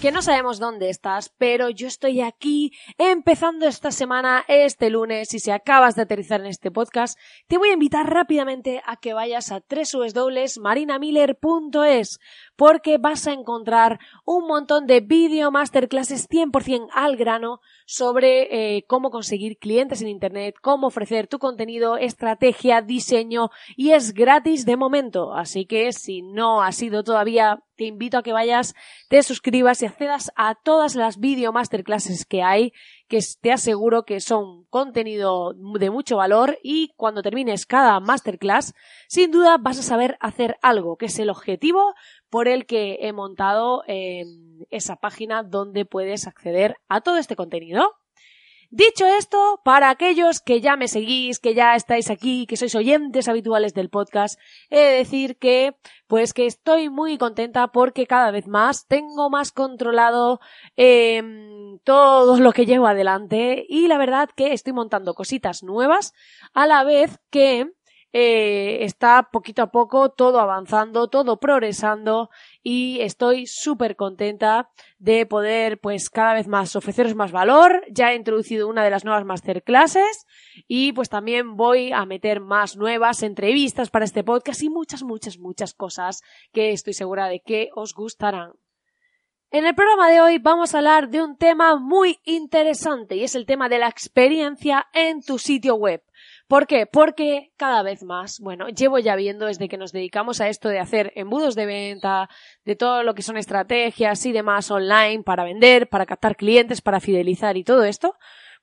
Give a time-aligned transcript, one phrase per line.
[0.00, 5.40] que no sabemos dónde estás, pero yo estoy aquí empezando esta semana, este lunes, y
[5.40, 9.52] si acabas de aterrizar en este podcast, te voy a invitar rápidamente a que vayas
[9.52, 12.18] a www.marinamiller.es
[12.60, 19.10] porque vas a encontrar un montón de video masterclasses 100% al grano sobre eh, cómo
[19.10, 25.32] conseguir clientes en Internet, cómo ofrecer tu contenido, estrategia, diseño y es gratis de momento.
[25.32, 28.74] Así que si no has sido todavía, te invito a que vayas,
[29.08, 32.74] te suscribas y accedas a todas las video masterclasses que hay
[33.08, 38.72] que te aseguro que son contenido de mucho valor y cuando termines cada masterclass,
[39.08, 41.94] sin duda vas a saber hacer algo, que es el objetivo
[42.30, 47.96] por el que he montado em, esa página donde puedes acceder a todo este contenido.
[48.72, 53.26] Dicho esto, para aquellos que ya me seguís, que ya estáis aquí, que sois oyentes
[53.26, 55.74] habituales del podcast, he de decir que,
[56.06, 60.38] pues que estoy muy contenta porque cada vez más tengo más controlado
[60.76, 66.14] em, todo lo que llevo adelante y la verdad que estoy montando cositas nuevas
[66.54, 67.72] a la vez que
[68.12, 72.30] eh, está poquito a poco todo avanzando, todo progresando
[72.62, 77.84] y estoy súper contenta de poder pues cada vez más ofreceros más valor.
[77.90, 80.26] Ya he introducido una de las nuevas masterclasses
[80.66, 85.38] y pues también voy a meter más nuevas entrevistas para este podcast y muchas, muchas,
[85.38, 86.22] muchas cosas
[86.52, 88.52] que estoy segura de que os gustarán.
[89.52, 93.34] En el programa de hoy vamos a hablar de un tema muy interesante y es
[93.34, 96.04] el tema de la experiencia en tu sitio web.
[96.50, 96.84] ¿Por qué?
[96.84, 100.80] Porque cada vez más, bueno, llevo ya viendo desde que nos dedicamos a esto de
[100.80, 102.28] hacer embudos de venta,
[102.64, 106.98] de todo lo que son estrategias y demás online para vender, para captar clientes, para
[106.98, 108.16] fidelizar y todo esto,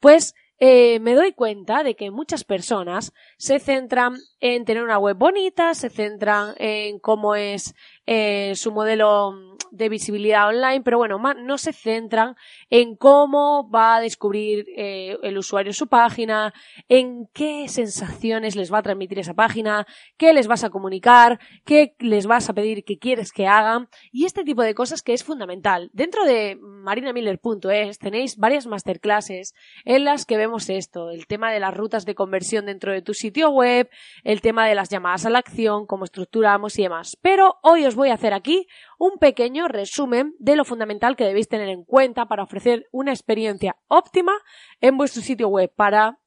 [0.00, 5.16] pues eh, me doy cuenta de que muchas personas se centran en tener una web
[5.16, 7.74] bonita, se centran en cómo es
[8.06, 9.34] eh, su modelo
[9.70, 12.36] de visibilidad online, pero bueno, no se centran
[12.70, 16.54] en cómo va a descubrir eh, el usuario su página,
[16.88, 19.86] en qué sensaciones les va a transmitir esa página,
[20.16, 24.26] qué les vas a comunicar, qué les vas a pedir que quieres que hagan y
[24.26, 25.90] este tipo de cosas que es fundamental.
[25.92, 31.74] Dentro de marinamiller.es tenéis varias masterclasses en las que vemos esto, el tema de las
[31.74, 33.90] rutas de conversión dentro de tu sitio web,
[34.22, 37.16] el tema de las llamadas a la acción, cómo estructuramos y demás.
[37.20, 38.66] Pero hoy os voy a hacer aquí
[38.98, 43.76] un pequeño resumen de lo fundamental que debéis tener en cuenta para ofrecer una experiencia
[43.88, 44.32] óptima
[44.80, 46.18] en vuestro sitio web para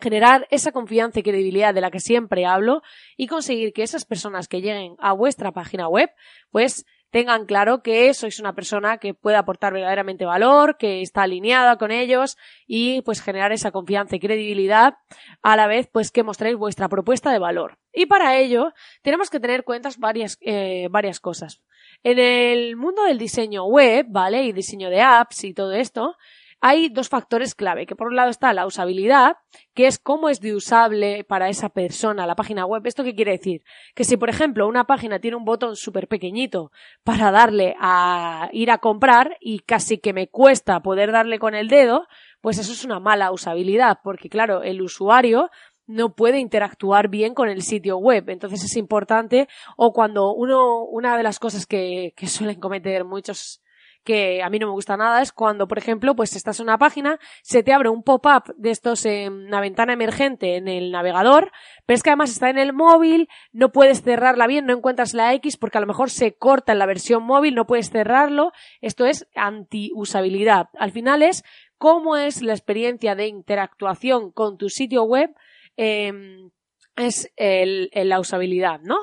[0.00, 2.82] generar esa confianza y credibilidad de la que siempre hablo
[3.16, 6.10] y conseguir que esas personas que lleguen a vuestra página web
[6.50, 11.76] pues tengan claro que sois una persona que puede aportar verdaderamente valor, que está alineada
[11.76, 12.36] con ellos
[12.66, 14.94] y pues generar esa confianza y credibilidad
[15.42, 17.78] a la vez pues que mostréis vuestra propuesta de valor.
[17.92, 18.72] Y para ello
[19.02, 21.62] tenemos que tener cuentas varias, eh, varias cosas.
[22.02, 24.44] En el mundo del diseño web, ¿vale?
[24.44, 26.16] Y diseño de apps y todo esto,
[26.60, 29.36] hay dos factores clave, que por un lado está la usabilidad,
[29.74, 32.86] que es cómo es de usable para esa persona la página web.
[32.86, 33.62] ¿Esto qué quiere decir?
[33.94, 36.72] Que si, por ejemplo, una página tiene un botón súper pequeñito
[37.04, 41.68] para darle a ir a comprar y casi que me cuesta poder darle con el
[41.68, 42.06] dedo,
[42.40, 45.50] pues eso es una mala usabilidad, porque claro, el usuario
[45.86, 48.28] no puede interactuar bien con el sitio web.
[48.28, 53.62] Entonces es importante, o cuando uno, una de las cosas que, que suelen cometer muchos
[54.06, 56.78] que a mí no me gusta nada es cuando, por ejemplo, pues estás en una
[56.78, 61.52] página, se te abre un pop-up de estos en una ventana emergente en el navegador,
[61.84, 65.34] pero es que además está en el móvil, no puedes cerrarla bien, no encuentras la
[65.34, 68.52] X porque a lo mejor se corta en la versión móvil, no puedes cerrarlo.
[68.80, 70.68] Esto es anti-usabilidad.
[70.78, 71.44] Al final es
[71.76, 75.34] cómo es la experiencia de interactuación con tu sitio web,
[75.76, 76.50] em,
[76.96, 78.96] es el, la usabilidad, ¿no?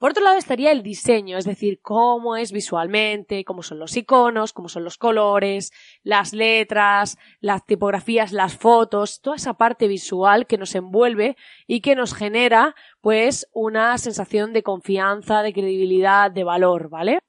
[0.00, 4.54] Por otro lado estaría el diseño, es decir, cómo es visualmente, cómo son los iconos,
[4.54, 10.56] cómo son los colores, las letras, las tipografías, las fotos, toda esa parte visual que
[10.56, 11.36] nos envuelve
[11.66, 17.20] y que nos genera pues una sensación de confianza, de credibilidad, de valor, ¿vale?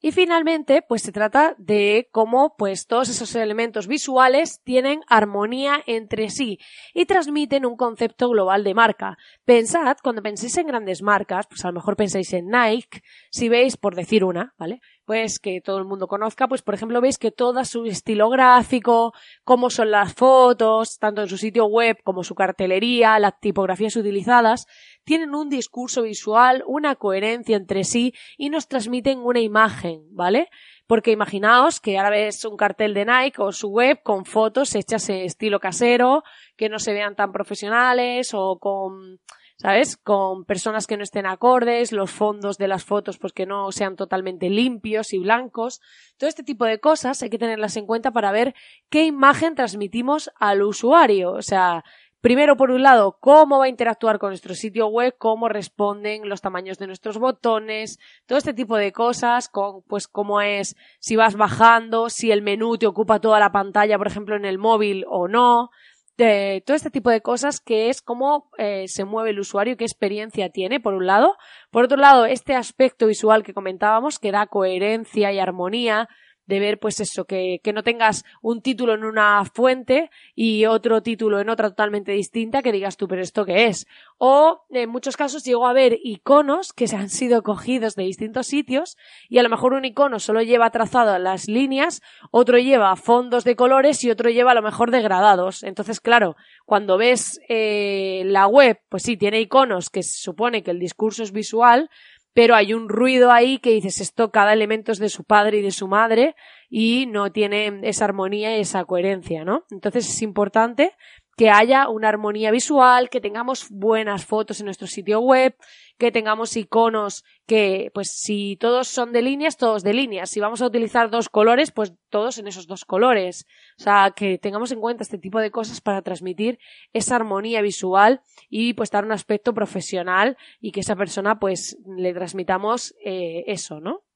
[0.00, 6.30] Y finalmente, pues se trata de cómo pues todos esos elementos visuales tienen armonía entre
[6.30, 6.58] sí
[6.94, 9.18] y transmiten un concepto global de marca.
[9.44, 13.76] Pensad, cuando penséis en grandes marcas, pues a lo mejor pensáis en Nike, si veis,
[13.76, 14.80] por decir una, ¿vale?
[15.08, 19.14] pues que todo el mundo conozca, pues por ejemplo veis que todo su estilo gráfico,
[19.42, 24.66] cómo son las fotos, tanto en su sitio web como su cartelería, las tipografías utilizadas,
[25.08, 30.50] tienen un discurso visual, una coherencia entre sí y nos transmiten una imagen, ¿vale?
[30.86, 35.08] Porque imaginaos que ahora ves un cartel de Nike o su web con fotos hechas
[35.08, 36.24] en estilo casero,
[36.58, 39.18] que no se vean tan profesionales o con
[39.56, 39.96] ¿sabes?
[39.96, 43.96] Con personas que no estén acordes, los fondos de las fotos pues que no sean
[43.96, 45.80] totalmente limpios y blancos.
[46.16, 48.54] Todo este tipo de cosas hay que tenerlas en cuenta para ver
[48.88, 51.32] qué imagen transmitimos al usuario.
[51.32, 51.82] O sea,
[52.20, 56.40] Primero, por un lado, cómo va a interactuar con nuestro sitio web, cómo responden los
[56.40, 61.36] tamaños de nuestros botones, todo este tipo de cosas, con, pues cómo es, si vas
[61.36, 65.28] bajando, si el menú te ocupa toda la pantalla, por ejemplo, en el móvil o
[65.28, 65.70] no,
[66.16, 69.84] de todo este tipo de cosas que es cómo eh, se mueve el usuario, qué
[69.84, 71.36] experiencia tiene, por un lado.
[71.70, 76.08] Por otro lado, este aspecto visual que comentábamos, que da coherencia y armonía
[76.48, 81.02] de ver pues eso, que, que no tengas un título en una fuente y otro
[81.02, 83.86] título en otra totalmente distinta que digas tú, pero esto qué es.
[84.16, 88.46] O en muchos casos llego a ver iconos que se han sido cogidos de distintos
[88.46, 88.96] sitios
[89.28, 93.54] y a lo mejor un icono solo lleva trazado las líneas, otro lleva fondos de
[93.54, 95.62] colores y otro lleva a lo mejor degradados.
[95.62, 100.70] Entonces, claro, cuando ves eh, la web, pues sí, tiene iconos que se supone que
[100.70, 101.90] el discurso es visual,
[102.32, 105.62] pero hay un ruido ahí que dices esto cada elemento es de su padre y
[105.62, 106.34] de su madre
[106.68, 109.64] y no tiene esa armonía y esa coherencia, ¿no?
[109.70, 110.92] Entonces es importante
[111.38, 115.54] que haya una armonía visual, que tengamos buenas fotos en nuestro sitio web,
[115.96, 120.30] que tengamos iconos que, pues si todos son de líneas, todos de líneas.
[120.30, 123.46] Si vamos a utilizar dos colores, pues todos en esos dos colores.
[123.78, 126.58] O sea, que tengamos en cuenta este tipo de cosas para transmitir
[126.92, 128.20] esa armonía visual
[128.50, 133.78] y pues dar un aspecto profesional y que esa persona pues le transmitamos eh, eso,
[133.78, 134.07] ¿no?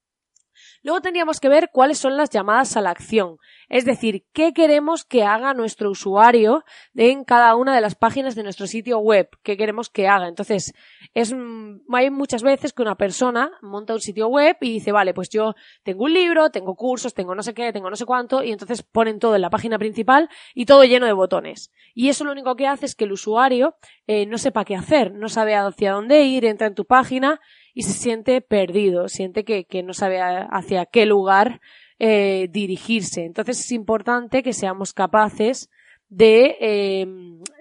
[0.83, 3.37] Luego tendríamos que ver cuáles son las llamadas a la acción,
[3.69, 6.65] es decir, qué queremos que haga nuestro usuario
[6.95, 10.27] en cada una de las páginas de nuestro sitio web, qué queremos que haga.
[10.27, 10.75] Entonces,
[11.15, 15.15] es, mm, hay muchas veces que una persona monta un sitio web y dice, vale,
[15.15, 18.43] pues yo tengo un libro, tengo cursos, tengo no sé qué, tengo no sé cuánto,
[18.43, 21.71] y entonces ponen todo en la página principal y todo lleno de botones.
[21.95, 23.77] Y eso lo único que hace es que el usuario
[24.09, 27.41] eh, no sepa qué hacer, no sabe hacia dónde ir, entra en tu página
[27.75, 31.61] y se siente perdido, siente que, que no sabe hacia qué lugar
[31.99, 33.25] eh, dirigirse.
[33.25, 35.71] Entonces es importante que seamos capaces
[36.09, 37.07] de eh,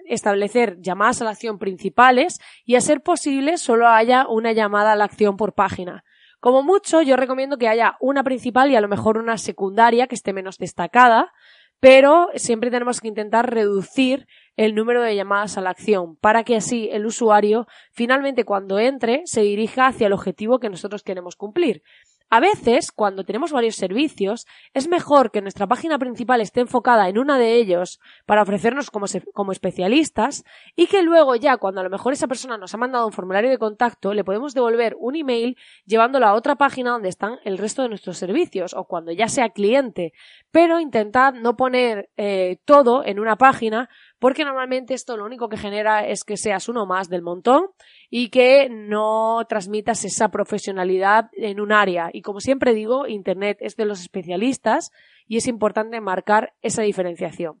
[0.06, 4.96] establecer llamadas a la acción principales y a ser posible solo haya una llamada a
[4.96, 6.04] la acción por página.
[6.40, 10.16] Como mucho, yo recomiendo que haya una principal y a lo mejor una secundaria que
[10.16, 11.32] esté menos destacada,
[11.78, 14.26] pero siempre tenemos que intentar reducir
[14.56, 19.22] el número de llamadas a la acción para que así el usuario finalmente cuando entre
[19.26, 21.82] se dirija hacia el objetivo que nosotros queremos cumplir.
[22.34, 27.18] A veces, cuando tenemos varios servicios, es mejor que nuestra página principal esté enfocada en
[27.18, 29.04] una de ellos para ofrecernos como,
[29.34, 30.42] como, especialistas
[30.74, 33.50] y que luego ya, cuando a lo mejor esa persona nos ha mandado un formulario
[33.50, 37.82] de contacto, le podemos devolver un email llevándolo a otra página donde están el resto
[37.82, 40.14] de nuestros servicios o cuando ya sea cliente.
[40.50, 43.90] Pero intentad no poner eh, todo en una página
[44.22, 47.70] porque normalmente esto lo único que genera es que seas uno más del montón
[48.08, 52.08] y que no transmitas esa profesionalidad en un área.
[52.12, 54.92] Y como siempre digo, Internet es de los especialistas
[55.26, 57.60] y es importante marcar esa diferenciación.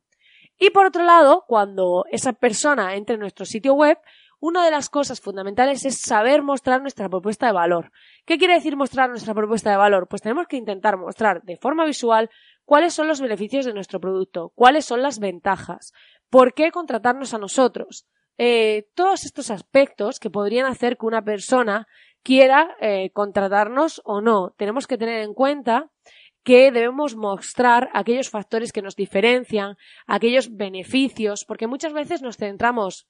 [0.56, 3.98] Y por otro lado, cuando esa persona entre en nuestro sitio web,
[4.38, 7.90] una de las cosas fundamentales es saber mostrar nuestra propuesta de valor.
[8.24, 10.06] ¿Qué quiere decir mostrar nuestra propuesta de valor?
[10.06, 12.30] Pues tenemos que intentar mostrar de forma visual
[12.64, 15.92] cuáles son los beneficios de nuestro producto, cuáles son las ventajas,
[16.32, 18.06] ¿Por qué contratarnos a nosotros?
[18.38, 21.86] Eh, todos estos aspectos que podrían hacer que una persona
[22.22, 24.54] quiera eh, contratarnos o no.
[24.56, 25.90] Tenemos que tener en cuenta
[26.42, 33.06] que debemos mostrar aquellos factores que nos diferencian, aquellos beneficios, porque muchas veces nos centramos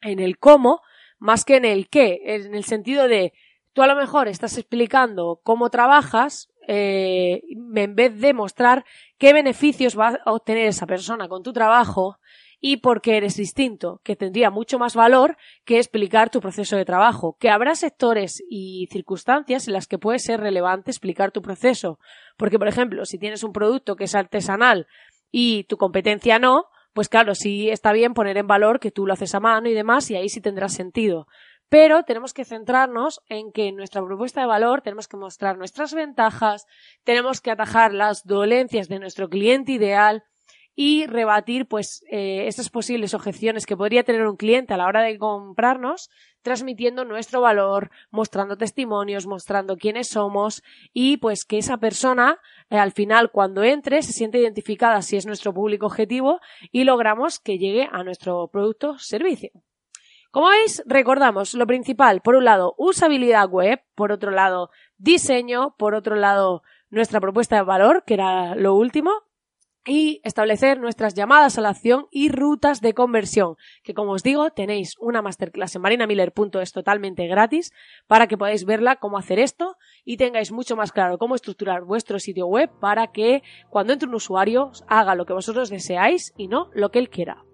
[0.00, 0.80] en el cómo
[1.18, 3.34] más que en el qué, en el sentido de
[3.74, 8.86] tú a lo mejor estás explicando cómo trabajas eh, en vez de mostrar
[9.18, 12.18] qué beneficios va a obtener esa persona con tu trabajo,
[12.66, 17.36] y porque eres distinto, que tendría mucho más valor que explicar tu proceso de trabajo,
[17.38, 21.98] que habrá sectores y circunstancias en las que puede ser relevante explicar tu proceso,
[22.38, 24.86] porque por ejemplo, si tienes un producto que es artesanal
[25.30, 29.12] y tu competencia no, pues claro, sí está bien poner en valor que tú lo
[29.12, 31.26] haces a mano y demás y ahí sí tendrá sentido.
[31.68, 35.92] Pero tenemos que centrarnos en que en nuestra propuesta de valor tenemos que mostrar nuestras
[35.92, 36.64] ventajas,
[37.04, 40.24] tenemos que atajar las dolencias de nuestro cliente ideal,
[40.74, 45.18] y rebatir pues eh, posibles objeciones que podría tener un cliente a la hora de
[45.18, 46.10] comprarnos
[46.42, 50.62] transmitiendo nuestro valor, mostrando testimonios, mostrando quiénes somos
[50.92, 52.38] y pues que esa persona
[52.70, 56.40] eh, al final cuando entre se siente identificada si es nuestro público objetivo
[56.70, 59.50] y logramos que llegue a nuestro producto servicio.
[60.30, 65.94] Como veis, recordamos lo principal, por un lado, usabilidad web, por otro lado, diseño, por
[65.94, 69.12] otro lado, nuestra propuesta de valor, que era lo último,
[69.86, 74.50] y establecer nuestras llamadas a la acción y rutas de conversión, que como os digo,
[74.50, 77.72] tenéis una masterclass en marinamiller.es totalmente gratis
[78.06, 82.18] para que podáis verla cómo hacer esto y tengáis mucho más claro cómo estructurar vuestro
[82.18, 86.70] sitio web para que cuando entre un usuario haga lo que vosotros deseáis y no
[86.74, 87.44] lo que él quiera.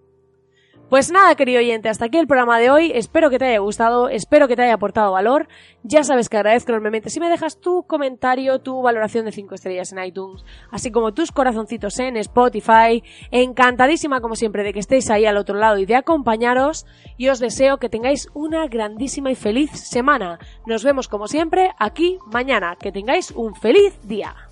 [0.90, 2.90] Pues nada, querido oyente, hasta aquí el programa de hoy.
[2.92, 5.46] Espero que te haya gustado, espero que te haya aportado valor.
[5.84, 9.92] Ya sabes que agradezco enormemente si me dejas tu comentario, tu valoración de 5 estrellas
[9.92, 13.04] en iTunes, así como tus corazoncitos en Spotify.
[13.30, 16.86] Encantadísima, como siempre, de que estéis ahí al otro lado y de acompañaros.
[17.16, 20.40] Y os deseo que tengáis una grandísima y feliz semana.
[20.66, 22.74] Nos vemos, como siempre, aquí mañana.
[22.74, 24.49] Que tengáis un feliz día.